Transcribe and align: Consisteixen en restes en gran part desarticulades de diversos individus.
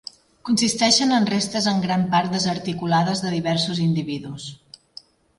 Consisteixen 0.47 1.11
en 1.17 1.25
restes 1.31 1.67
en 1.71 1.83
gran 1.83 2.05
part 2.13 2.33
desarticulades 2.35 3.21
de 3.25 3.33
diversos 3.35 3.83
individus. 3.85 4.49